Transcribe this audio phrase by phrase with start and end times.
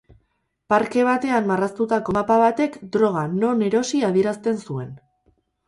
[0.73, 4.93] Parke batean marraztutako mapa batek droga non erosi adierazten zuen.